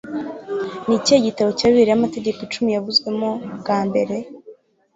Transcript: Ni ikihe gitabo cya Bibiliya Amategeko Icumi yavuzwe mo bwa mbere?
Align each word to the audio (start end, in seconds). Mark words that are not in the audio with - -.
Ni 0.85 0.93
ikihe 0.99 1.19
gitabo 1.27 1.49
cya 1.57 1.67
Bibiliya 1.71 1.95
Amategeko 1.99 2.39
Icumi 2.41 2.69
yavuzwe 2.75 3.07
mo 3.19 3.29
bwa 3.59 3.79
mbere? 3.87 4.15